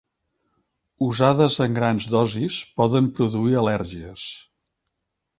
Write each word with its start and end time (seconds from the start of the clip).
Usades 1.07 1.57
en 1.65 1.75
grans 1.75 2.07
dosis 2.13 2.57
poden 2.81 3.09
produir 3.19 3.53
al·lèrgies. 3.61 4.25